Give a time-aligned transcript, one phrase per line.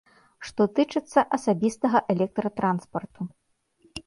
[0.47, 3.21] Што тычыцца асабістага электратранспарту.